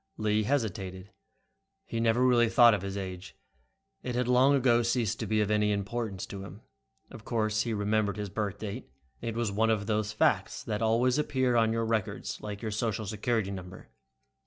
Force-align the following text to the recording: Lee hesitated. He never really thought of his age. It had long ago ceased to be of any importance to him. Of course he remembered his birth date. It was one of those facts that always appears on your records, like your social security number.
Lee 0.17 0.41
hesitated. 0.41 1.11
He 1.85 1.99
never 1.99 2.25
really 2.25 2.49
thought 2.49 2.73
of 2.73 2.81
his 2.81 2.97
age. 2.97 3.35
It 4.01 4.15
had 4.15 4.27
long 4.27 4.55
ago 4.55 4.81
ceased 4.81 5.19
to 5.19 5.27
be 5.27 5.41
of 5.41 5.51
any 5.51 5.71
importance 5.71 6.25
to 6.25 6.43
him. 6.43 6.61
Of 7.11 7.23
course 7.23 7.61
he 7.61 7.73
remembered 7.75 8.17
his 8.17 8.29
birth 8.31 8.57
date. 8.57 8.89
It 9.21 9.35
was 9.35 9.51
one 9.51 9.69
of 9.69 9.85
those 9.85 10.11
facts 10.11 10.63
that 10.63 10.81
always 10.81 11.19
appears 11.19 11.55
on 11.57 11.71
your 11.71 11.85
records, 11.85 12.41
like 12.41 12.63
your 12.63 12.71
social 12.71 13.05
security 13.05 13.51
number. 13.51 13.89